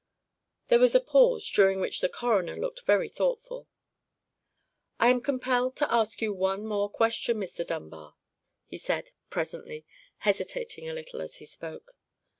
There 0.69 0.79
was 0.79 0.95
a 0.95 0.99
pause, 0.99 1.47
during 1.47 1.79
which 1.79 2.01
the 2.01 2.09
coroner 2.09 2.55
looked 2.57 2.81
very 2.87 3.07
thoughtful. 3.07 3.67
"I 4.99 5.09
am 5.09 5.21
compelled 5.21 5.75
to 5.75 5.93
ask 5.93 6.23
you 6.23 6.33
one 6.33 6.65
more 6.65 6.89
question, 6.89 7.37
Mr. 7.37 7.63
Dunbar," 7.63 8.15
he 8.65 8.79
said, 8.79 9.11
presently, 9.29 9.85
hesitating 10.17 10.89
a 10.89 10.93
little 10.95 11.21
as 11.21 11.35
he 11.35 11.45
spoke. 11.45 11.91